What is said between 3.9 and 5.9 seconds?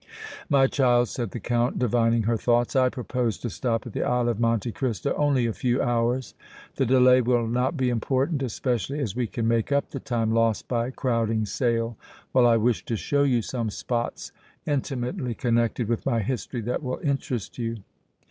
the Isle of Monte Cristo only a few